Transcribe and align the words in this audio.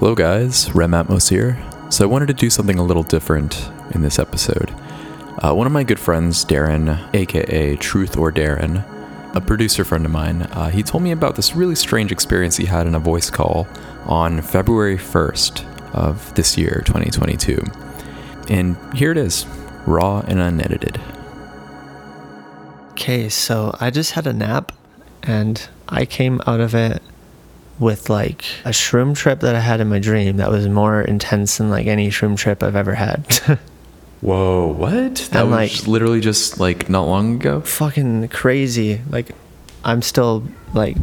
Hello, 0.00 0.14
guys. 0.14 0.74
Rem 0.74 0.92
Atmos 0.92 1.28
here. 1.28 1.62
So, 1.90 2.04
I 2.04 2.06
wanted 2.06 2.28
to 2.28 2.32
do 2.32 2.48
something 2.48 2.78
a 2.78 2.82
little 2.82 3.02
different 3.02 3.70
in 3.90 4.00
this 4.00 4.18
episode. 4.18 4.70
Uh, 5.42 5.52
one 5.52 5.66
of 5.66 5.74
my 5.74 5.84
good 5.84 6.00
friends, 6.00 6.42
Darren, 6.42 6.98
aka 7.12 7.76
Truth 7.76 8.16
or 8.16 8.32
Darren, 8.32 8.82
a 9.36 9.42
producer 9.42 9.84
friend 9.84 10.06
of 10.06 10.10
mine, 10.10 10.40
uh, 10.40 10.70
he 10.70 10.82
told 10.82 11.02
me 11.02 11.10
about 11.10 11.36
this 11.36 11.54
really 11.54 11.74
strange 11.74 12.12
experience 12.12 12.56
he 12.56 12.64
had 12.64 12.86
in 12.86 12.94
a 12.94 12.98
voice 12.98 13.28
call 13.28 13.68
on 14.06 14.40
February 14.40 14.96
1st 14.96 15.66
of 15.92 16.34
this 16.34 16.56
year, 16.56 16.82
2022. 16.86 17.62
And 18.48 18.78
here 18.94 19.12
it 19.12 19.18
is, 19.18 19.44
raw 19.84 20.20
and 20.20 20.40
unedited. 20.40 20.98
Okay, 22.92 23.28
so 23.28 23.76
I 23.78 23.90
just 23.90 24.12
had 24.12 24.26
a 24.26 24.32
nap 24.32 24.72
and 25.22 25.68
I 25.90 26.06
came 26.06 26.40
out 26.46 26.60
of 26.60 26.74
it 26.74 27.02
with 27.80 28.08
like 28.08 28.44
a 28.64 28.68
shroom 28.70 29.16
trip 29.16 29.40
that 29.40 29.56
I 29.56 29.60
had 29.60 29.80
in 29.80 29.88
my 29.88 29.98
dream 29.98 30.36
that 30.36 30.50
was 30.50 30.68
more 30.68 31.00
intense 31.02 31.56
than 31.58 31.70
like 31.70 31.86
any 31.88 32.10
shroom 32.10 32.36
trip 32.36 32.62
I've 32.62 32.76
ever 32.76 32.94
had. 32.94 33.24
Whoa, 34.20 34.66
what? 34.68 35.14
That 35.32 35.44
was 35.46 35.50
like- 35.50 35.86
literally 35.88 36.20
just 36.20 36.60
like 36.60 36.88
not 36.90 37.08
long 37.08 37.36
ago? 37.36 37.60
fucking 37.62 38.28
crazy. 38.28 39.00
Like 39.08 39.30
I'm 39.82 40.02
still 40.02 40.44
like 40.74 40.96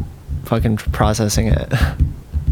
fucking 0.45 0.77
processing 0.77 1.47
it. 1.47 1.73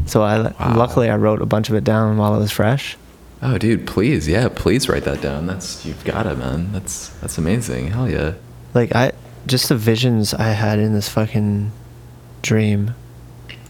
So 0.07 0.21
I 0.21 0.39
Wow. 0.39 0.75
luckily 0.77 1.09
I 1.09 1.15
wrote 1.15 1.41
a 1.41 1.47
bunch 1.47 1.69
of 1.69 1.75
it 1.75 1.83
down 1.83 2.17
while 2.17 2.35
it 2.35 2.37
was 2.37 2.51
fresh. 2.51 2.95
Oh, 3.41 3.57
dude, 3.57 3.87
please, 3.87 4.27
yeah, 4.27 4.49
please 4.53 4.87
write 4.87 5.03
that 5.05 5.19
down. 5.19 5.47
That's 5.47 5.83
you've 5.83 6.03
got 6.05 6.27
it, 6.27 6.37
man. 6.37 6.71
That's 6.73 7.09
that's 7.21 7.39
amazing. 7.39 7.87
Hell 7.87 8.07
yeah. 8.07 8.33
Like 8.75 8.95
I 8.95 9.13
just 9.47 9.67
the 9.67 9.75
visions 9.75 10.35
I 10.35 10.49
had 10.49 10.77
in 10.77 10.93
this 10.93 11.09
fucking 11.09 11.71
dream. 12.43 12.93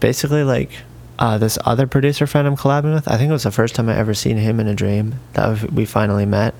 Basically 0.00 0.42
like 0.44 0.70
uh, 1.18 1.38
this 1.38 1.58
other 1.64 1.86
producer 1.86 2.26
friend 2.26 2.46
I'm 2.46 2.56
collabing 2.56 2.94
with. 2.94 3.08
I 3.08 3.16
think 3.16 3.30
it 3.30 3.32
was 3.32 3.44
the 3.44 3.50
first 3.50 3.74
time 3.74 3.88
I 3.88 3.96
ever 3.96 4.14
seen 4.14 4.36
him 4.36 4.60
in 4.60 4.66
a 4.68 4.74
dream 4.74 5.14
that 5.34 5.72
we 5.72 5.84
finally 5.86 6.26
met, 6.26 6.54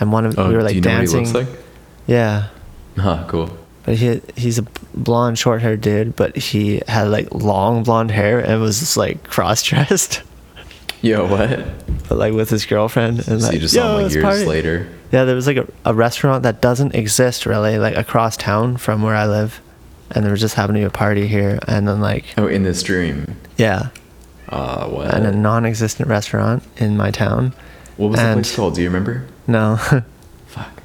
and 0.00 0.12
one 0.12 0.26
of 0.26 0.38
Oh, 0.38 0.48
we 0.48 0.54
were 0.56 0.62
like 0.62 0.70
do 0.72 0.76
you 0.76 0.80
know 0.82 0.90
dancing. 0.90 1.20
what 1.22 1.28
he 1.28 1.32
looks 1.34 1.50
like? 1.50 1.60
Yeah, 2.06 2.48
Huh, 2.96 3.24
cool. 3.28 3.56
but 3.84 3.94
he 3.96 4.20
he's 4.36 4.58
a 4.58 4.66
blonde, 4.94 5.38
short 5.38 5.62
haired 5.62 5.80
dude, 5.80 6.16
but 6.16 6.36
he 6.36 6.82
had 6.88 7.08
like 7.08 7.32
long 7.32 7.84
blonde 7.84 8.10
hair 8.10 8.40
and 8.40 8.60
was 8.60 8.80
just 8.80 8.96
like 8.96 9.22
cross 9.24 9.62
dressed, 9.62 10.22
Yo, 11.02 11.26
what? 11.26 11.64
but 12.08 12.18
like 12.18 12.32
with 12.34 12.50
his 12.50 12.66
girlfriend. 12.66 13.26
And 13.28 13.40
so 13.40 13.46
like, 13.46 13.54
you 13.54 13.60
just 13.60 13.74
"Yo, 13.74 13.82
saw 13.82 13.96
him 13.96 14.02
like 14.04 14.12
years 14.12 14.24
party." 14.24 14.44
later. 14.46 14.88
Yeah, 15.12 15.24
there 15.24 15.34
was 15.36 15.46
like 15.46 15.56
a, 15.56 15.66
a 15.84 15.94
restaurant 15.94 16.42
that 16.42 16.60
doesn't 16.60 16.94
exist 16.94 17.46
really, 17.46 17.78
like 17.78 17.96
across 17.96 18.36
town 18.36 18.76
from 18.76 19.02
where 19.02 19.14
I 19.14 19.26
live, 19.26 19.60
and 20.12 20.24
there 20.24 20.32
was 20.32 20.40
just 20.40 20.54
happened 20.54 20.76
to 20.76 20.80
be 20.80 20.84
a 20.84 20.90
party 20.90 21.26
here, 21.26 21.58
and 21.68 21.86
then 21.88 22.00
like 22.00 22.24
Oh, 22.38 22.46
in 22.46 22.62
this 22.62 22.82
dream. 22.82 23.36
yeah, 23.56 23.88
Uh, 24.48 24.86
what? 24.88 25.14
and 25.14 25.26
a 25.26 25.32
non-existent 25.32 26.08
restaurant 26.08 26.62
in 26.76 26.96
my 26.96 27.10
town. 27.10 27.52
what 27.96 28.10
was 28.10 28.20
the 28.20 28.32
place 28.34 28.54
called? 28.56 28.74
Do 28.74 28.82
you 28.82 28.88
remember? 28.88 29.26
No, 29.46 29.76
Fuck. 30.46 30.82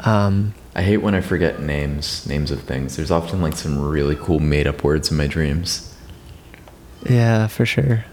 um, 0.00 0.54
I 0.76 0.82
hate 0.82 0.98
when 0.98 1.14
I 1.14 1.20
forget 1.20 1.60
names, 1.60 2.26
names 2.26 2.50
of 2.50 2.60
things. 2.62 2.96
There's 2.96 3.10
often 3.10 3.40
like 3.40 3.54
some 3.56 3.78
really 3.80 4.16
cool 4.16 4.40
made 4.40 4.66
up 4.66 4.82
words 4.82 5.10
in 5.10 5.16
my 5.16 5.26
dreams. 5.28 5.94
yeah, 7.08 7.46
for 7.46 7.64
sure. 7.66 8.04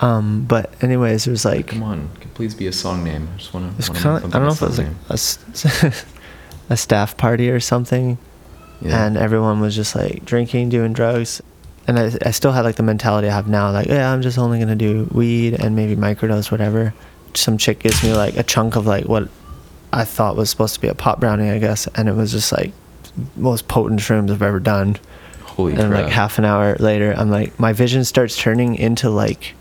Um, 0.00 0.44
but 0.48 0.72
anyways, 0.82 1.26
it 1.26 1.30
was 1.30 1.44
like 1.44 1.68
Come 1.68 1.82
on, 1.82 2.08
please 2.34 2.54
be 2.54 2.66
a 2.66 2.72
song 2.72 3.04
name. 3.04 3.28
I 3.34 3.36
just 3.38 3.52
want 3.52 3.70
to. 3.72 3.78
It's 3.78 3.88
kind 3.90 4.24
of 4.24 4.34
I 4.34 4.38
don't 4.38 4.46
know 4.46 4.52
if 4.52 4.62
it 4.62 4.66
was 4.66 4.78
like 4.78 5.90
a, 5.90 5.94
a 6.72 6.76
staff 6.76 7.16
party 7.18 7.50
or 7.50 7.60
something, 7.60 8.16
Yeah. 8.82 9.04
and 9.04 9.16
everyone 9.16 9.60
was 9.60 9.76
just 9.76 9.94
like 9.94 10.24
drinking, 10.24 10.70
doing 10.70 10.92
drugs, 10.92 11.42
and 11.86 11.98
I, 11.98 12.12
I 12.24 12.30
still 12.30 12.52
had 12.52 12.64
like 12.64 12.76
the 12.76 12.82
mentality 12.82 13.28
I 13.28 13.34
have 13.34 13.48
now, 13.48 13.70
like 13.70 13.88
yeah, 13.88 14.12
I'm 14.12 14.22
just 14.22 14.38
only 14.38 14.58
gonna 14.58 14.76
do 14.76 15.08
weed 15.12 15.54
and 15.54 15.76
maybe 15.76 15.96
microdose, 15.96 16.50
whatever. 16.50 16.94
Some 17.34 17.58
chick 17.58 17.80
gives 17.80 18.02
me 18.02 18.12
like 18.12 18.36
a 18.36 18.42
chunk 18.42 18.76
of 18.76 18.86
like 18.86 19.04
what 19.06 19.28
I 19.92 20.04
thought 20.04 20.36
was 20.36 20.50
supposed 20.50 20.74
to 20.74 20.80
be 20.80 20.88
a 20.88 20.94
pot 20.94 21.20
brownie, 21.20 21.50
I 21.50 21.58
guess, 21.58 21.86
and 21.88 22.08
it 22.08 22.14
was 22.14 22.32
just 22.32 22.52
like 22.52 22.72
most 23.36 23.68
potent 23.68 24.00
shrooms 24.00 24.30
I've 24.30 24.42
ever 24.42 24.60
done. 24.60 24.96
Holy 25.44 25.72
and 25.72 25.90
crap. 25.90 26.04
like 26.04 26.12
half 26.12 26.38
an 26.38 26.44
hour 26.44 26.76
later, 26.76 27.12
I'm 27.16 27.30
like 27.30 27.58
my 27.58 27.72
vision 27.72 28.04
starts 28.04 28.36
turning 28.36 28.76
into 28.76 29.10
like 29.10 29.54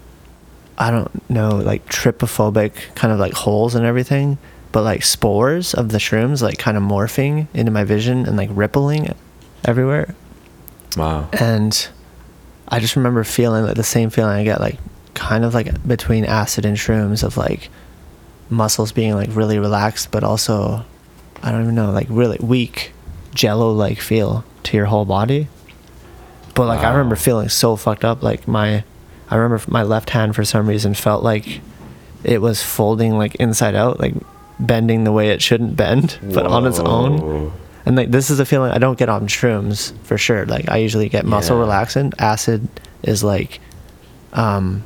I 0.78 0.92
don't 0.92 1.30
know, 1.30 1.50
like 1.58 1.86
trypophobic 1.88 2.96
kind 2.96 3.12
of 3.12 3.20
like 3.20 3.34
holes 3.34 3.76
and 3.76 3.86
everything, 3.86 4.38
but 4.72 4.84
like 4.84 5.04
spores 5.04 5.74
of 5.74 5.90
the 5.90 5.98
shrooms 5.98 6.42
like 6.42 6.58
kind 6.58 6.78
of 6.78 6.84
morphing 6.84 7.48
into 7.54 7.72
my 7.72 7.84
vision 7.84 8.26
and 8.26 8.38
like 8.38 8.50
rippling 8.52 9.14
everywhere. 9.66 10.14
wow. 10.96 11.28
And 11.34 11.88
I 12.68 12.80
just 12.80 12.96
remember 12.96 13.24
feeling 13.24 13.66
like 13.66 13.76
the 13.76 13.84
same 13.84 14.10
feeling 14.10 14.36
I 14.36 14.44
get 14.44 14.62
like 14.62 14.78
kind 15.16 15.44
of 15.44 15.54
like 15.54 15.88
between 15.88 16.24
acid 16.24 16.66
and 16.66 16.78
shrooms 16.78 17.24
of 17.24 17.36
like 17.36 17.70
muscles 18.50 18.92
being 18.92 19.14
like 19.16 19.30
really 19.32 19.60
relaxed 19.60 20.12
but 20.12 20.24
also 20.24 20.86
I 21.42 21.52
don't 21.52 21.64
even 21.64 21.76
know, 21.76 21.92
like 21.92 22.08
really 22.10 22.38
weak 22.42 22.92
jello 23.34 23.72
like 23.72 24.00
feel 24.00 24.44
to 24.64 24.78
your 24.78 24.88
whole 24.88 25.06
body. 25.06 25.48
But 26.54 26.68
like 26.68 26.82
I 26.82 26.92
remember 26.92 27.16
feeling 27.16 27.50
so 27.50 27.76
fucked 27.76 28.04
up 28.04 28.22
like 28.22 28.48
my 28.48 28.84
I 29.30 29.36
remember 29.36 29.64
my 29.68 29.84
left 29.84 30.10
hand 30.10 30.36
for 30.36 30.44
some 30.44 30.68
reason 30.68 30.94
felt 30.94 31.24
like 31.24 31.62
it 32.24 32.42
was 32.42 32.62
folding 32.62 33.18
like 33.18 33.36
inside 33.36 33.76
out, 33.76 34.00
like 34.00 34.16
bending 34.60 35.04
the 35.04 35.12
way 35.12 35.30
it 35.30 35.42
shouldn't 35.42 35.76
bend, 35.76 36.18
but 36.22 36.46
on 36.46 36.66
its 36.66 36.80
own. 36.80 37.52
And 37.86 37.96
like 37.96 38.12
this 38.12 38.30
is 38.30 38.40
a 38.40 38.46
feeling 38.46 38.72
I 38.72 38.78
don't 38.78 39.00
get 39.00 39.10
on 39.10 39.28
shrooms 39.28 39.98
for 40.04 40.18
sure. 40.18 40.46
Like 40.46 40.70
I 40.70 40.78
usually 40.78 41.10
get 41.10 41.26
muscle 41.26 41.58
Yeah. 41.58 41.66
relaxant. 41.66 42.14
Acid 42.20 42.68
is 43.04 43.24
like 43.24 43.60
um 44.34 44.84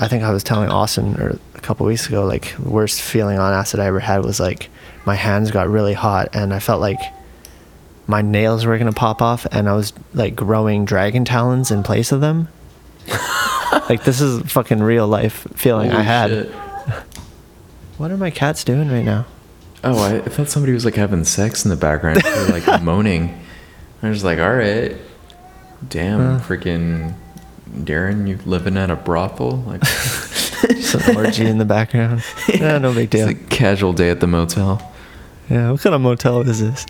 I 0.00 0.06
think 0.08 0.22
I 0.22 0.30
was 0.30 0.44
telling 0.44 0.70
Austin 0.70 1.20
or 1.20 1.38
a 1.54 1.60
couple 1.60 1.86
weeks 1.86 2.06
ago, 2.08 2.24
like 2.26 2.54
worst 2.58 3.00
feeling 3.00 3.38
on 3.38 3.52
acid 3.52 3.80
I 3.80 3.86
ever 3.86 4.00
had 4.00 4.24
was 4.24 4.38
like 4.40 4.68
my 5.06 5.14
hands 5.14 5.50
got 5.50 5.68
really 5.68 5.94
hot 5.94 6.28
and 6.34 6.52
I 6.52 6.58
felt 6.58 6.80
like 6.80 6.98
my 8.06 8.22
nails 8.22 8.66
were 8.66 8.76
gonna 8.78 8.92
pop 8.92 9.22
off 9.22 9.46
and 9.52 9.68
I 9.68 9.74
was 9.74 9.92
like 10.14 10.34
growing 10.34 10.84
dragon 10.84 11.24
talons 11.24 11.70
in 11.70 11.82
place 11.82 12.12
of 12.12 12.20
them. 12.20 12.48
like 13.88 14.04
this 14.04 14.20
is 14.20 14.50
fucking 14.52 14.82
real 14.82 15.06
life 15.08 15.46
feeling 15.54 15.90
I 15.92 16.02
had. 16.02 16.30
shit. 16.30 16.52
What 17.98 18.10
are 18.10 18.16
my 18.16 18.30
cats 18.30 18.64
doing 18.64 18.88
right 18.90 19.04
now? 19.04 19.26
Oh, 19.84 19.98
I, 19.98 20.16
I 20.16 20.20
thought 20.22 20.48
somebody 20.48 20.72
was 20.72 20.84
like 20.84 20.94
having 20.94 21.24
sex 21.24 21.64
in 21.64 21.70
the 21.70 21.76
background, 21.76 22.20
They 22.22 22.30
were, 22.30 22.58
like 22.60 22.82
moaning. 22.82 23.38
I 24.02 24.08
was 24.08 24.24
like, 24.24 24.38
all 24.38 24.54
right, 24.54 24.96
damn, 25.88 26.20
Uh. 26.20 26.40
freaking 26.40 27.14
Darren, 27.70 28.26
you 28.26 28.38
living 28.46 28.76
at 28.76 28.90
a 28.90 28.96
brothel? 28.96 29.58
Like, 29.66 29.80
Just 30.68 30.94
an 31.08 31.16
orgy 31.16 31.46
in 31.46 31.58
the 31.58 31.64
background. 31.64 32.22
Yeah, 32.48 32.78
no 32.78 32.92
big 32.94 33.12
it's 33.14 33.24
deal. 33.24 33.28
a 33.28 33.34
casual 33.34 33.92
day 33.92 34.10
at 34.10 34.20
the 34.20 34.26
motel. 34.26 34.80
Yeah, 35.50 35.70
what 35.72 35.80
kind 35.82 35.94
of 35.94 36.00
motel 36.00 36.40
is 36.42 36.60
this? 36.60 36.86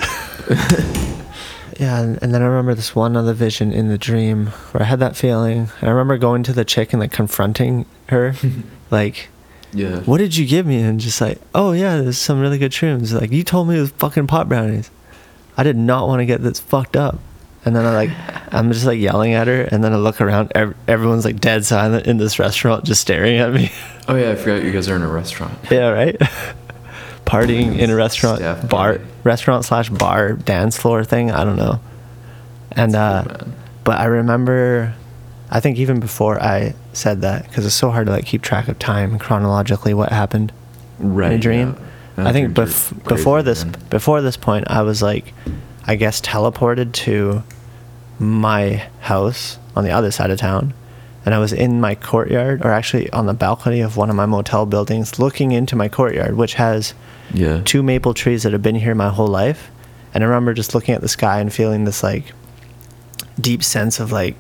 yeah, 1.79 2.01
and, 2.01 2.19
and 2.23 2.33
then 2.35 2.43
I 2.43 2.47
remember 2.47 2.75
this 2.75 2.95
one 2.95 3.17
other 3.17 3.33
vision 3.35 3.73
in 3.73 3.89
the 3.89 3.99
dream 3.99 4.47
where 4.73 4.83
I 4.83 4.87
had 4.87 5.01
that 5.01 5.17
feeling. 5.17 5.69
And 5.81 5.89
I 5.89 5.91
remember 5.91 6.17
going 6.19 6.43
to 6.45 6.53
the 6.53 6.65
chick 6.65 6.93
and 6.93 7.01
like 7.01 7.13
confronting 7.13 7.87
her, 8.09 8.35
like, 8.91 9.29
Yeah. 9.73 10.01
"What 10.01 10.19
did 10.19 10.37
you 10.37 10.47
give 10.47 10.67
me?" 10.67 10.81
And 10.81 10.99
just 11.01 11.21
like, 11.21 11.41
"Oh 11.55 11.73
yeah, 11.73 11.99
there's 12.01 12.19
some 12.19 12.41
really 12.41 12.59
good 12.59 12.73
shrooms." 12.73 13.13
Like 13.19 13.31
you 13.33 13.43
told 13.45 13.69
me 13.69 13.77
it 13.77 13.81
was 13.81 13.91
fucking 13.93 14.27
pot 14.27 14.49
brownies. 14.49 14.91
I 15.57 15.63
did 15.63 15.77
not 15.77 16.07
want 16.09 16.21
to 16.21 16.27
get 16.27 16.43
this 16.43 16.61
fucked 16.61 16.97
up. 16.97 17.19
And 17.65 17.75
then 17.77 17.85
I 17.85 17.93
like, 17.93 18.11
I'm 18.55 18.73
just 18.73 18.87
like 18.87 18.99
yelling 18.99 19.35
at 19.35 19.47
her, 19.47 19.63
and 19.63 19.83
then 19.85 19.93
I 19.93 19.97
look 19.97 20.21
around. 20.21 20.53
Ev- 20.55 20.75
everyone's 20.87 21.25
like 21.25 21.41
dead 21.41 21.65
silent 21.67 22.07
in 22.07 22.17
this 22.17 22.39
restaurant, 22.39 22.85
just 22.85 23.01
staring 23.01 23.37
at 23.39 23.53
me. 23.53 23.71
Oh 24.07 24.15
yeah, 24.17 24.31
I 24.31 24.37
forgot 24.37 24.63
you 24.63 24.71
guys 24.73 24.89
are 24.89 24.97
in 24.97 25.03
a 25.03 25.09
restaurant. 25.09 25.53
Yeah, 25.71 25.89
right. 25.91 26.17
Partying 27.27 27.79
in 27.79 27.91
a 27.91 27.95
restaurant, 27.97 28.39
Staff 28.39 28.69
bar, 28.71 28.95
party. 28.95 29.05
restaurant 29.23 29.65
slash 29.67 29.91
bar, 29.91 30.33
dance 30.33 30.79
floor 30.79 31.05
thing. 31.05 31.31
I 31.31 31.45
don't 31.45 31.57
know. 31.57 31.79
And 32.73 32.95
uh, 32.97 33.25
Cool, 33.27 33.49
but 33.85 33.99
I 34.01 34.05
remember, 34.07 34.95
I 35.51 35.61
think 35.61 35.77
even 35.77 36.01
before 36.01 36.43
I 36.43 36.75
said 36.99 37.23
that, 37.23 37.45
because 37.49 37.65
it's 37.65 37.75
so 37.75 37.91
hard 37.91 38.07
to 38.07 38.13
like 38.13 38.27
keep 38.27 38.43
track 38.43 38.69
of 38.69 38.79
time 38.79 39.19
chronologically 39.19 39.95
what 39.95 40.11
happened 40.11 40.53
Right. 40.99 41.33
in 41.33 41.39
a 41.39 41.43
dream. 41.43 41.77
yeah. 42.17 42.29
I 42.29 42.33
think 42.33 42.55
bef- 42.55 42.93
before 43.09 43.43
this, 43.43 43.65
man. 43.65 43.77
before 43.91 44.21
this 44.21 44.37
point, 44.37 44.65
I 44.69 44.83
was 44.83 45.01
like, 45.03 45.33
I 45.87 45.95
guess 45.95 46.21
teleported 46.21 46.93
to 47.05 47.43
my 48.19 48.83
house 49.01 49.59
on 49.77 49.85
the 49.85 49.91
other 49.91 50.11
side 50.11 50.31
of 50.31 50.39
town, 50.39 50.75
and 51.25 51.35
I 51.35 51.39
was 51.39 51.53
in 51.53 51.81
my 51.81 51.95
courtyard, 51.95 52.65
or 52.65 52.73
actually 52.73 53.09
on 53.11 53.27
the 53.27 53.35
balcony 53.35 53.81
of 53.81 53.97
one 53.97 54.11
of 54.11 54.17
my 54.17 54.27
motel 54.27 54.67
buildings, 54.67 55.19
looking 55.19 55.53
into 55.53 55.77
my 55.77 55.89
courtyard, 55.89 56.37
which 56.37 56.55
has 56.55 56.95
Yeah. 57.33 57.61
two 57.65 57.83
maple 57.83 58.15
trees 58.15 58.43
that 58.43 58.53
have 58.53 58.63
been 58.63 58.75
here 58.77 58.95
my 58.95 59.09
whole 59.11 59.29
life. 59.29 59.71
And 60.15 60.25
I 60.25 60.27
remember 60.27 60.55
just 60.55 60.75
looking 60.75 60.95
at 60.95 61.01
the 61.03 61.09
sky 61.09 61.39
and 61.41 61.53
feeling 61.53 61.85
this 61.85 62.03
like 62.03 62.33
deep 63.41 63.63
sense 63.63 64.01
of 64.01 64.11
like 64.11 64.35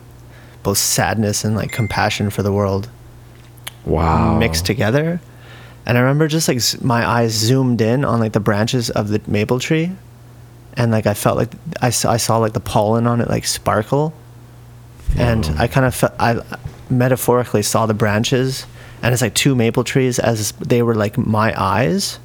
both 0.68 0.78
sadness 0.78 1.44
and 1.44 1.56
like 1.56 1.72
compassion 1.72 2.28
for 2.30 2.42
the 2.42 2.52
world 2.52 2.88
Wow. 3.86 4.38
mixed 4.38 4.66
together. 4.66 5.18
And 5.86 5.96
I 5.96 6.02
remember 6.02 6.28
just 6.28 6.46
like 6.48 6.60
my 6.84 7.06
eyes 7.06 7.32
zoomed 7.32 7.80
in 7.80 8.04
on 8.04 8.20
like 8.20 8.32
the 8.32 8.40
branches 8.40 8.90
of 8.90 9.08
the 9.08 9.20
maple 9.26 9.58
tree, 9.58 9.90
and 10.74 10.92
like 10.92 11.06
I 11.06 11.14
felt 11.14 11.38
like 11.38 11.52
I 11.80 11.88
saw, 11.90 12.12
I 12.12 12.18
saw 12.18 12.36
like 12.36 12.52
the 12.52 12.60
pollen 12.60 13.06
on 13.06 13.22
it 13.22 13.28
like 13.30 13.46
sparkle, 13.46 14.12
and 15.16 15.46
I 15.58 15.66
kind 15.68 15.86
of 15.86 15.94
felt 15.94 16.12
I 16.18 16.40
metaphorically 16.90 17.62
saw 17.62 17.86
the 17.86 17.94
branches, 17.94 18.66
and 19.02 19.14
it's 19.14 19.22
like 19.22 19.34
two 19.34 19.54
maple 19.56 19.82
trees 19.84 20.18
as 20.18 20.52
they 20.52 20.82
were 20.82 20.94
like 20.94 21.16
my 21.16 21.54
eyes, 21.58 22.18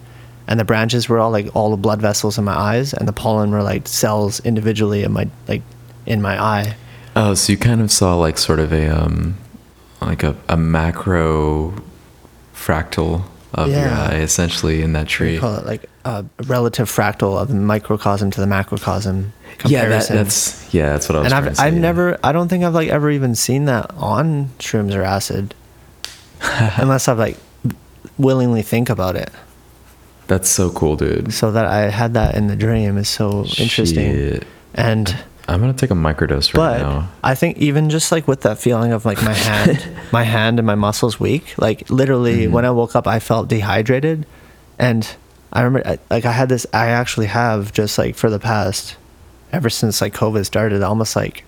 and 0.50 0.60
the 0.60 0.66
branches 0.66 1.08
were 1.08 1.20
all 1.20 1.32
like 1.32 1.48
all 1.56 1.72
the 1.72 1.78
blood 1.78 2.02
vessels 2.02 2.38
in 2.38 2.44
my 2.44 2.58
eyes, 2.58 2.94
and 2.94 3.08
the 3.08 3.14
pollen 3.14 3.52
were 3.52 3.64
like 3.64 3.88
cells 3.88 4.42
individually 4.42 5.04
in 5.04 5.14
my 5.14 5.30
like 5.48 5.62
in 6.06 6.22
my 6.22 6.36
eye. 6.44 6.76
Oh, 7.16 7.34
so 7.34 7.52
you 7.52 7.58
kind 7.58 7.82
of 7.82 7.92
saw 7.92 8.16
like 8.16 8.38
sort 8.38 8.60
of 8.60 8.74
a 8.74 8.88
um, 8.90 9.38
like 10.02 10.24
a, 10.24 10.36
a 10.50 10.58
macro 10.58 11.74
fractal 12.56 13.26
of 13.54 13.70
your 13.70 13.88
eye, 13.88 14.16
essentially 14.16 14.82
in 14.82 14.94
that 14.94 15.08
tree. 15.08 15.38
call 15.38 15.56
it 15.56 15.66
like 15.66 15.88
a 16.06 16.26
relative 16.46 16.90
fractal 16.90 17.40
of 17.40 17.50
the 17.50 17.54
microcosm 17.54 18.32
to 18.32 18.42
the 18.42 18.48
macrocosm 18.48 19.32
Yeah, 19.66 19.88
that, 19.90 20.08
that's 20.08 20.74
yeah, 20.74 20.90
that's 20.94 21.08
what 21.08 21.18
I 21.18 21.20
was. 21.20 21.32
and 21.32 21.48
I've 21.48 21.58
say, 21.58 21.64
I've 21.64 21.74
yeah. 21.76 21.80
never 21.80 22.20
I 22.24 22.32
don't 22.32 22.48
think 22.48 22.64
I've 22.64 22.74
like 22.74 22.90
ever 22.90 23.12
even 23.12 23.36
seen 23.36 23.66
that 23.66 23.92
on 23.96 24.50
shrooms 24.60 24.96
or 24.96 25.04
acid, 25.04 25.54
unless 26.78 27.08
I've 27.08 27.20
like 27.20 27.38
willingly 28.18 28.64
think 28.64 28.90
about 28.90 29.16
it. 29.16 29.30
That's 30.28 30.50
so 30.50 30.72
cool, 30.72 30.96
dude. 30.96 31.34
So 31.34 31.52
that 31.52 31.66
I 31.66 31.90
had 31.90 32.14
that 32.16 32.36
in 32.36 32.48
the 32.48 32.56
dream 32.56 32.98
is 32.98 33.10
so 33.10 33.44
interesting. 33.60 34.14
Shit. 34.14 34.48
And 34.74 35.16
I'm 35.48 35.60
gonna 35.60 35.74
take 35.74 35.92
a 35.92 35.96
microdose 35.96 36.54
right 36.58 36.78
but 36.78 36.78
now. 36.80 37.10
I 37.24 37.36
think 37.36 37.58
even 37.58 37.90
just 37.90 38.12
like 38.12 38.28
with 38.28 38.42
that 38.42 38.60
feeling 38.60 38.92
of 38.94 39.06
like 39.06 39.22
my 39.24 39.34
hand, 39.34 39.86
my 40.12 40.24
hand 40.24 40.58
and 40.60 40.66
my 40.66 40.76
muscles 40.76 41.20
weak. 41.20 41.54
Like 41.58 41.90
literally, 41.90 42.48
Mhm. 42.48 42.52
when 42.52 42.66
I 42.66 42.72
woke 42.72 42.96
up, 42.96 43.08
I 43.08 43.20
felt 43.20 43.50
dehydrated, 43.50 44.26
and 44.80 45.08
I 45.52 45.62
remember 45.62 45.98
like 46.10 46.26
I 46.26 46.32
had 46.32 46.50
this. 46.50 46.66
I 46.74 46.88
actually 46.88 47.28
have 47.28 47.74
just 47.74 47.98
like 47.98 48.16
for 48.16 48.30
the 48.30 48.40
past, 48.40 48.96
ever 49.52 49.70
since 49.70 50.02
like 50.02 50.14
COVID 50.14 50.46
started, 50.46 50.82
almost 50.82 51.16
like 51.16 51.44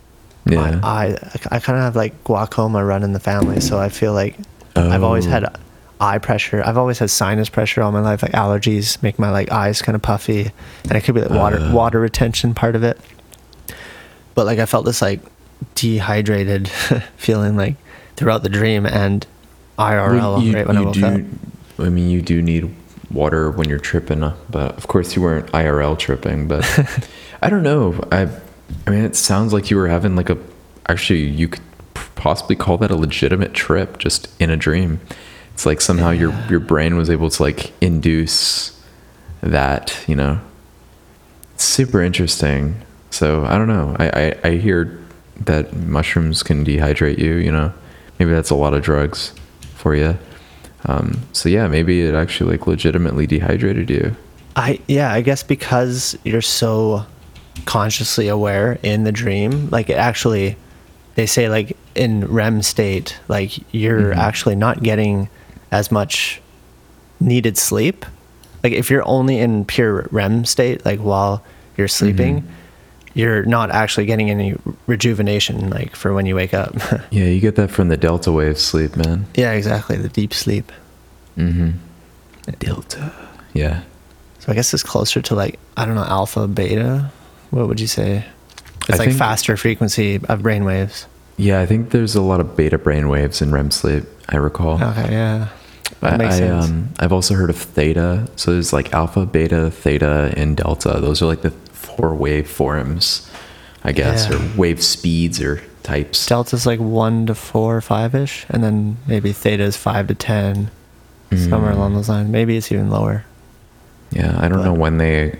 Yeah. 0.45 0.57
my 0.59 0.79
eye. 0.83 1.17
I 1.51 1.59
kind 1.59 1.77
of 1.77 1.83
have 1.85 1.95
like 1.95 2.21
glaucoma 2.25 2.83
run 2.83 3.01
in 3.01 3.13
the 3.13 3.19
family, 3.19 3.61
so 3.61 3.79
I 3.79 3.89
feel 3.89 4.13
like 4.13 4.35
I've 4.75 5.03
always 5.03 5.25
Oh. 5.25 5.29
had 5.29 5.45
eye 6.01 6.17
pressure. 6.17 6.61
I've 6.65 6.77
always 6.77 6.99
had 6.99 7.09
sinus 7.09 7.47
pressure 7.47 7.81
all 7.81 7.93
my 7.93 8.01
life. 8.01 8.21
Like 8.21 8.33
allergies 8.33 9.01
make 9.01 9.17
my 9.17 9.31
like 9.31 9.49
eyes 9.53 9.81
kind 9.81 9.95
of 9.95 10.01
puffy, 10.01 10.51
and 10.83 10.91
it 10.91 11.01
could 11.05 11.15
be 11.15 11.21
like 11.21 11.29
water 11.31 11.59
Uh. 11.59 11.71
water 11.71 11.99
retention 12.01 12.53
part 12.53 12.75
of 12.75 12.83
it. 12.83 12.99
But 14.35 14.45
like 14.45 14.59
I 14.59 14.65
felt 14.65 14.85
this 14.85 15.01
like 15.01 15.21
dehydrated 15.73 16.67
feeling 17.17 17.55
like 17.57 17.75
throughout 18.15 18.43
the 18.43 18.49
dream 18.49 18.85
and 18.85 19.25
IRL 19.79 20.19
Well, 20.19 20.41
you- 20.41 20.53
right 20.53 20.67
when 20.67 20.77
I 20.77 20.81
woke 20.81 20.93
do, 20.93 21.05
up. 21.05 21.21
I 21.79 21.89
mean, 21.89 22.09
you 22.09 22.21
do 22.21 22.41
need 22.41 22.73
water 23.11 23.51
when 23.51 23.67
you're 23.67 23.79
tripping, 23.79 24.23
uh, 24.23 24.35
but 24.49 24.77
of 24.77 24.87
course 24.87 25.15
you 25.15 25.21
weren't 25.21 25.47
IRL 25.51 25.97
tripping. 25.97 26.47
But 26.47 26.63
I 27.41 27.49
don't 27.49 27.63
know. 27.63 27.99
I, 28.11 28.29
I 28.87 28.89
mean, 28.91 29.03
it 29.03 29.15
sounds 29.15 29.51
like 29.53 29.69
you 29.71 29.77
were 29.77 29.87
having 29.87 30.15
like 30.15 30.29
a. 30.29 30.37
Actually, 30.87 31.23
you 31.23 31.47
could 31.47 31.63
possibly 32.15 32.55
call 32.55 32.77
that 32.77 32.91
a 32.91 32.95
legitimate 32.95 33.53
trip, 33.53 33.97
just 33.97 34.29
in 34.39 34.49
a 34.49 34.57
dream. 34.57 34.99
It's 35.53 35.65
like 35.65 35.81
somehow 35.81 36.11
your 36.11 36.33
your 36.49 36.59
brain 36.59 36.95
was 36.95 37.09
able 37.09 37.29
to 37.29 37.41
like 37.43 37.73
induce 37.81 38.79
that. 39.41 39.97
You 40.07 40.15
know, 40.15 40.39
it's 41.53 41.63
super 41.65 42.01
interesting. 42.01 42.81
So 43.15 43.45
I 43.45 43.57
don't 43.57 43.69
know. 43.69 43.95
I, 43.97 44.09
I 44.09 44.35
I 44.43 44.51
hear 44.57 44.99
that 45.45 45.73
mushrooms 45.73 46.43
can 46.43 46.65
dehydrate 46.65 47.17
you. 47.17 47.35
You 47.35 47.51
know, 47.51 47.73
maybe 48.19 48.31
that's 48.31 48.49
a 48.49 48.55
lot 48.55 48.73
of 48.73 48.83
drugs 48.83 49.31
for 49.75 49.95
you. 49.95 50.17
Um, 50.85 51.21
so 51.31 51.47
yeah, 51.47 51.67
maybe 51.69 52.01
it 52.01 52.13
actually 52.13 52.51
like 52.57 52.67
legitimately 52.67 53.25
dehydrated 53.25 53.89
you. 53.89 54.15
I 54.57 54.79
yeah, 54.87 55.13
I 55.13 55.21
guess 55.21 55.43
because 55.43 56.17
you're 56.25 56.41
so 56.41 57.05
consciously 57.63 58.27
aware 58.27 58.77
in 58.83 59.05
the 59.05 59.13
dream, 59.13 59.69
like 59.69 59.89
it 59.89 59.97
actually 59.97 60.57
they 61.15 61.25
say 61.25 61.47
like 61.47 61.77
in 61.95 62.25
REM 62.27 62.61
state, 62.63 63.17
like 63.29 63.51
you're 63.73 64.11
Mhm. 64.13 64.17
actually 64.17 64.55
not 64.57 64.83
getting 64.83 65.29
as 65.71 65.89
much 65.89 66.41
needed 67.21 67.57
sleep. 67.57 68.05
Like 68.61 68.73
if 68.73 68.89
you're 68.89 69.07
only 69.07 69.39
in 69.39 69.63
pure 69.63 70.09
REM 70.11 70.43
state, 70.43 70.83
like 70.83 70.99
while 70.99 71.41
you're 71.77 71.87
sleeping, 71.87 72.41
Mhm. 72.41 72.45
You're 73.15 73.43
not 73.45 73.71
actually 73.71 74.05
getting 74.05 74.29
any 74.29 74.55
rejuvenation 74.85 75.69
like 75.71 75.95
for 75.95 76.13
when 76.13 76.25
you 76.27 76.35
wake 76.35 76.53
up. 76.53 76.75
Yeah, 77.11 77.25
you 77.25 77.39
get 77.39 77.55
that 77.55 77.71
from 77.71 77.87
the 77.87 77.97
delta 77.97 78.31
wave 78.31 78.59
sleep, 78.59 78.95
man. 78.95 79.25
yeah, 79.35 79.53
exactly, 79.53 79.95
the 79.97 80.09
deep 80.09 80.33
sleep. 80.33 80.71
Mm-hmm. 81.37 81.71
Delta. 82.59 83.11
Yeah. 83.53 83.81
So 84.39 84.51
I 84.51 84.55
guess 84.55 84.73
it's 84.73 84.83
closer 84.83 85.21
to 85.21 85.35
like 85.35 85.57
I 85.77 85.85
don't 85.85 85.95
know 85.95 86.03
alpha 86.03 86.47
beta. 86.47 87.11
What 87.51 87.67
would 87.67 87.79
you 87.79 87.87
say? 87.87 88.25
It's 88.81 88.91
I 88.91 88.97
like 88.97 89.07
think- 89.09 89.17
faster 89.19 89.57
frequency 89.57 90.19
of 90.29 90.43
brain 90.43 90.63
waves. 90.65 91.07
Yeah, 91.37 91.59
I 91.59 91.65
think 91.65 91.89
there's 91.89 92.15
a 92.15 92.21
lot 92.21 92.39
of 92.39 92.55
beta 92.55 92.77
brain 92.77 93.09
waves 93.09 93.41
in 93.41 93.51
REM 93.51 93.69
sleep. 93.71 94.05
I 94.29 94.37
recall. 94.37 94.75
Okay, 94.81 95.11
yeah, 95.11 95.49
that 95.99 96.13
I, 96.13 96.17
makes 96.17 96.35
I, 96.35 96.37
sense. 96.37 96.65
um, 96.65 96.89
I've 96.99 97.11
also 97.11 97.33
heard 97.33 97.49
of 97.49 97.57
theta. 97.57 98.29
So 98.37 98.53
there's 98.53 98.71
like 98.71 98.93
alpha, 98.93 99.25
beta, 99.25 99.69
theta, 99.69 100.33
and 100.37 100.55
delta. 100.55 100.99
Those 101.01 101.21
are 101.21 101.25
like 101.25 101.41
the 101.41 101.53
four 101.75 102.13
wave 102.15 102.49
forms, 102.49 103.29
I 103.83 103.91
guess, 103.91 104.27
Yeah. 104.29 104.37
or 104.37 104.57
wave 104.57 104.81
speeds 104.83 105.41
or 105.41 105.61
types. 105.83 106.25
Delta's 106.25 106.65
like 106.65 106.79
one 106.79 107.25
to 107.27 107.35
four, 107.35 107.79
five 107.81 108.15
ish, 108.15 108.45
and 108.49 108.63
then 108.63 108.97
maybe 109.07 109.31
theta 109.31 109.63
is 109.63 109.77
five 109.77 110.07
to 110.07 110.15
ten, 110.15 110.69
somewhere 111.35 111.73
Mm. 111.73 111.77
along 111.77 111.93
those 111.95 112.09
lines. 112.09 112.29
Maybe 112.29 112.57
it's 112.57 112.71
even 112.71 112.89
lower. 112.89 113.25
Yeah, 114.11 114.35
I 114.39 114.47
don't 114.47 114.63
know 114.63 114.73
when 114.73 114.97
they, 114.97 115.37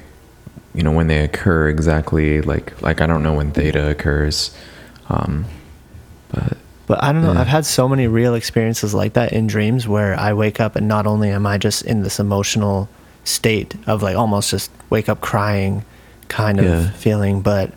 you 0.74 0.84
know, 0.84 0.92
when 0.92 1.08
they 1.08 1.24
occur 1.24 1.70
exactly. 1.70 2.42
Like, 2.42 2.74
like 2.82 3.02
I 3.02 3.06
don't 3.08 3.24
know 3.24 3.34
when 3.34 3.52
theta 3.52 3.90
occurs, 3.90 4.52
um, 5.10 5.46
but 6.32 6.58
But 6.88 7.04
I 7.04 7.12
don't 7.12 7.24
know. 7.24 7.34
Yeah. 7.34 7.42
I've 7.42 7.48
had 7.48 7.66
so 7.66 7.90
many 7.90 8.08
real 8.08 8.36
experiences 8.36 8.94
like 8.94 9.14
that 9.14 9.34
in 9.34 9.48
dreams 9.48 9.88
where 9.88 10.14
I 10.20 10.34
wake 10.34 10.60
up 10.60 10.76
and 10.76 10.88
not 10.88 11.08
only 11.08 11.32
am 11.32 11.48
I 11.48 11.58
just 11.58 11.82
in 11.84 12.04
this 12.04 12.20
emotional 12.20 12.88
state 13.24 13.74
of 13.88 14.04
like 14.04 14.16
almost 14.16 14.52
just 14.52 14.70
wake 14.92 15.10
up 15.10 15.20
crying 15.20 15.84
kind 16.28 16.60
of 16.60 16.66
Yeah. 16.66 16.90
feeling, 16.92 17.42
but 17.42 17.72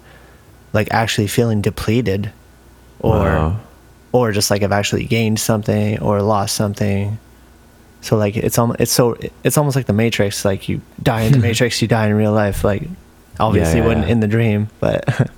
like 0.72 0.88
actually 0.90 1.26
feeling 1.26 1.60
depleted 1.62 2.30
or 3.00 3.18
wow. 3.24 3.60
or 4.12 4.32
just 4.32 4.50
like 4.50 4.62
I've 4.62 4.72
actually 4.72 5.04
gained 5.04 5.38
something 5.40 5.98
or 6.00 6.20
lost 6.22 6.54
something. 6.54 7.18
So 8.00 8.16
like 8.16 8.36
it's 8.36 8.58
almost 8.58 8.80
it's 8.80 8.92
so 8.92 9.16
it's 9.44 9.56
almost 9.58 9.76
like 9.76 9.86
the 9.86 9.92
Matrix. 9.92 10.44
Like 10.44 10.68
you 10.68 10.80
die 11.02 11.22
in 11.22 11.32
the 11.32 11.38
Matrix, 11.48 11.80
you 11.82 11.88
die 11.88 12.06
in 12.06 12.14
real 12.14 12.32
life. 12.32 12.64
Like 12.64 12.88
obviously 13.40 13.80
yeah, 13.80 13.86
wouldn't 13.86 14.06
yeah. 14.06 14.12
in 14.12 14.20
the 14.20 14.28
dream, 14.28 14.68
but 14.80 15.04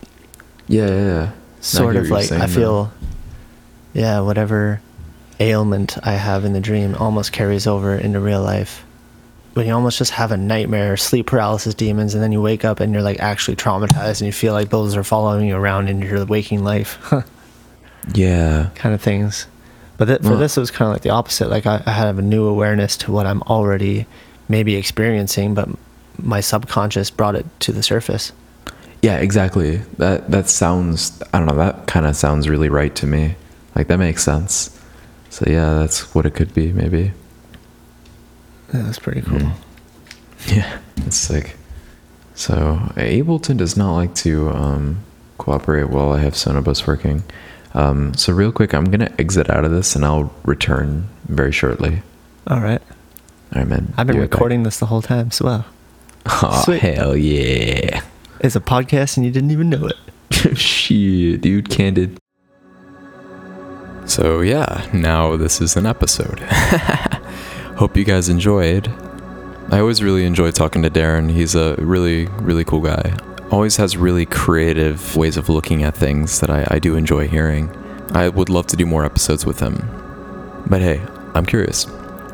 yeah, 0.69 0.87
yeah, 0.89 1.31
sort 1.61 1.97
of 1.97 2.11
like 2.11 2.33
I 2.33 2.47
feel, 2.47 2.93
yeah, 3.93 4.21
whatever 4.21 4.81
ailment 5.39 5.97
I 6.03 6.13
have 6.13 6.45
in 6.45 6.53
the 6.53 6.61
dream 6.61 6.95
almost 6.95 7.33
carries 7.33 7.67
over 7.67 7.95
into 7.95 8.21
real 8.21 8.43
life. 8.43 8.85
When 9.55 9.67
you 9.67 9.75
almost 9.75 9.99
just 9.99 10.13
have 10.13 10.31
a 10.31 10.37
nightmare, 10.37 10.97
sleep 10.97 11.27
paralysis 11.27 11.75
demons, 11.75 12.15
and 12.15 12.23
then 12.23 12.31
you 12.33 12.41
wake 12.41 12.65
up 12.65 12.79
and 12.81 12.93
you're 12.93 13.03
like 13.03 13.19
actually 13.21 13.57
traumatized, 13.57 14.21
and 14.21 14.27
you 14.27 14.33
feel 14.33 14.53
like 14.53 14.71
those 14.71 14.97
are 14.97 15.03
following 15.05 15.49
you 15.49 15.57
around 15.57 15.89
in 15.89 16.01
your 16.03 16.25
waking 16.25 16.63
life. 16.65 16.99
Yeah. 18.15 18.71
kind 18.75 18.95
of 18.95 19.03
things. 19.03 19.47
But 19.99 20.07
th- 20.07 20.23
for 20.23 20.31
Well- 20.31 20.39
this, 20.39 20.57
it 20.57 20.61
was 20.61 20.71
kind 20.71 20.89
of 20.89 20.95
like 20.95 21.03
the 21.03 21.11
opposite. 21.11 21.51
Like 21.51 21.67
I, 21.67 21.83
I 21.85 21.93
have 21.93 22.19
a 22.19 22.23
new 22.23 22.47
awareness 22.47 22.97
to 22.99 23.13
what 23.13 23.27
I'm 23.27 23.43
already 23.43 24.07
maybe 24.49 24.77
experiencing, 24.77 25.55
but 25.55 25.69
my 26.19 26.41
subconscious 26.41 27.11
brought 27.11 27.35
it 27.37 27.47
to 27.61 27.73
the 27.73 27.83
surface. 27.83 28.33
Yeah, 29.03 29.19
exactly. 29.19 29.77
That 29.99 30.31
that 30.31 30.49
sounds 30.49 31.23
I 31.33 31.39
don't 31.39 31.47
know, 31.47 31.57
that 31.57 31.87
kind 31.87 32.07
of 32.07 32.17
sounds 32.17 32.49
really 32.49 32.69
right 32.69 32.95
to 32.97 33.07
me. 33.07 33.37
Like 33.77 33.89
that 33.89 33.99
makes 33.99 34.23
sense. 34.25 34.77
So 35.29 35.45
yeah, 35.47 35.75
that's 35.75 36.15
what 36.15 36.27
it 36.27 36.31
could 36.35 36.53
be 36.55 36.73
maybe. 36.73 37.13
Yeah, 38.73 38.83
that's 38.83 38.99
pretty 38.99 39.23
cool. 39.23 39.39
Mm. 39.39 39.53
Yeah, 40.49 40.79
it's 40.99 41.17
sick. 41.17 41.57
So 42.35 42.55
Ableton 42.97 43.57
does 43.59 43.77
not 43.77 43.95
like 43.95 44.15
to 44.17 44.49
um, 44.51 45.05
cooperate 45.39 45.91
while 45.91 46.13
I 46.13 46.21
have 46.21 46.35
Sonobus 46.35 46.87
working. 46.87 47.23
Um, 47.75 48.15
so 48.15 48.33
real 48.33 48.51
quick, 48.53 48.73
I'm 48.75 48.87
gonna 48.91 49.13
exit 49.19 49.51
out 49.51 49.65
of 49.65 49.71
this 49.71 49.95
and 49.95 50.05
I'll 50.05 50.33
return 50.45 51.09
very 51.29 51.53
shortly. 51.53 52.03
All 52.47 52.61
right. 52.61 52.81
All 53.55 53.61
right, 53.63 53.69
man. 53.69 53.93
I've 53.97 54.07
been 54.07 54.17
Be 54.17 54.21
right 54.21 54.31
back. 54.31 54.35
recording 54.39 54.63
this 54.63 54.79
the 54.79 54.87
whole 54.87 55.03
time, 55.03 55.31
so 55.31 55.45
wow. 55.47 55.65
Oh 56.27 56.63
Sweet. 56.65 56.81
hell 56.81 57.17
yeah! 57.17 58.03
It's 58.41 58.55
a 58.57 58.61
podcast 58.61 59.17
and 59.17 59.25
you 59.27 59.33
didn't 59.33 59.51
even 59.51 59.69
know 59.71 59.89
it. 59.89 60.57
Shit, 60.59 61.41
dude, 61.41 61.69
candid. 61.71 62.19
So 64.07 64.41
yeah, 64.41 64.89
now 64.93 65.37
this 65.37 65.61
is 65.61 65.77
an 65.77 65.87
episode. 65.87 66.41
Hope 67.81 67.97
you 67.97 68.05
guys 68.05 68.29
enjoyed. 68.29 68.93
I 69.71 69.81
always 69.81 70.03
really 70.03 70.27
enjoy 70.27 70.51
talking 70.51 70.83
to 70.83 70.91
Darren. 70.91 71.31
He's 71.31 71.55
a 71.55 71.77
really, 71.77 72.27
really 72.43 72.63
cool 72.63 72.83
guy. 72.83 73.17
Always 73.51 73.79
has 73.79 73.97
really 73.97 74.27
creative 74.27 75.17
ways 75.17 75.39
of 75.39 75.49
looking 75.49 75.83
at 75.83 75.95
things 75.95 76.41
that 76.41 76.51
I, 76.51 76.67
I 76.73 76.79
do 76.79 76.95
enjoy 76.95 77.27
hearing. 77.27 77.75
I 78.11 78.29
would 78.29 78.51
love 78.51 78.67
to 78.67 78.77
do 78.77 78.85
more 78.85 79.07
episodes 79.07 79.47
with 79.47 79.61
him. 79.61 79.77
But 80.67 80.83
hey, 80.83 81.01
I'm 81.33 81.47
curious. 81.47 81.87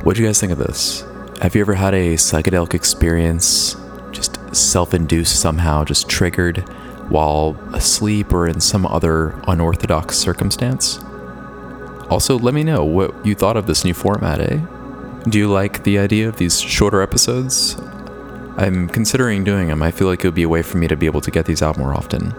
What 0.02 0.16
do 0.16 0.22
you 0.22 0.26
guys 0.26 0.40
think 0.40 0.50
of 0.50 0.58
this? 0.58 1.04
Have 1.40 1.54
you 1.54 1.60
ever 1.60 1.74
had 1.74 1.94
a 1.94 2.14
psychedelic 2.14 2.74
experience, 2.74 3.76
just 4.10 4.40
self 4.52 4.94
induced 4.94 5.38
somehow, 5.38 5.84
just 5.84 6.08
triggered 6.08 6.68
while 7.08 7.56
asleep 7.72 8.32
or 8.32 8.48
in 8.48 8.58
some 8.58 8.84
other 8.84 9.40
unorthodox 9.46 10.18
circumstance? 10.18 10.98
Also, 12.10 12.36
let 12.36 12.52
me 12.52 12.64
know 12.64 12.84
what 12.84 13.24
you 13.24 13.36
thought 13.36 13.56
of 13.56 13.68
this 13.68 13.84
new 13.84 13.94
format, 13.94 14.40
eh? 14.40 14.58
Do 15.28 15.38
you 15.38 15.48
like 15.48 15.82
the 15.82 15.98
idea 15.98 16.28
of 16.28 16.36
these 16.36 16.60
shorter 16.60 17.02
episodes? 17.02 17.76
I'm 18.56 18.88
considering 18.88 19.42
doing 19.42 19.66
them. 19.66 19.82
I 19.82 19.90
feel 19.90 20.06
like 20.06 20.20
it 20.20 20.28
would 20.28 20.36
be 20.36 20.44
a 20.44 20.48
way 20.48 20.62
for 20.62 20.78
me 20.78 20.86
to 20.86 20.96
be 20.96 21.06
able 21.06 21.20
to 21.20 21.32
get 21.32 21.46
these 21.46 21.62
out 21.62 21.76
more 21.76 21.92
often. 21.94 22.32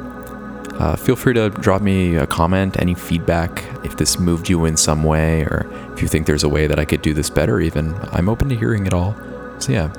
Uh, 0.79 0.95
feel 0.95 1.17
free 1.17 1.33
to 1.33 1.49
drop 1.49 1.81
me 1.81 2.15
a 2.15 2.25
comment, 2.25 2.79
any 2.79 2.95
feedback, 2.95 3.65
if 3.83 3.97
this 3.97 4.17
moved 4.17 4.47
you 4.47 4.63
in 4.63 4.77
some 4.77 5.03
way, 5.03 5.41
or 5.41 5.67
if 5.93 6.01
you 6.01 6.07
think 6.07 6.27
there's 6.27 6.43
a 6.43 6.49
way 6.49 6.65
that 6.65 6.79
I 6.79 6.85
could 6.85 7.01
do 7.01 7.13
this 7.13 7.29
better, 7.29 7.59
even. 7.59 7.93
I'm 8.13 8.29
open 8.29 8.47
to 8.49 8.55
hearing 8.55 8.85
it 8.85 8.93
all. 8.93 9.15
So, 9.59 9.73
yeah, 9.73 9.89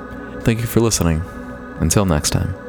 thank 0.41 0.59
you 0.59 0.65
for 0.65 0.79
listening. 0.79 1.21
Until 1.79 2.05
next 2.05 2.31
time. 2.31 2.68